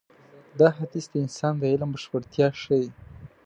[0.59, 2.87] دا حديث د انسان د علم بشپړتيا ښيي.